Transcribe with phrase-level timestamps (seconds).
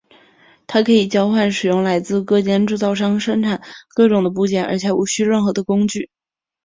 [0.65, 3.61] 它可以交换使用来自各间制造商生产
[3.93, 6.09] 各种的部件而且无需任何的工具。